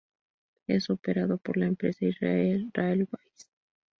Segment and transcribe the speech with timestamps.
[0.65, 3.49] Es operado por la empresa Israel Railways.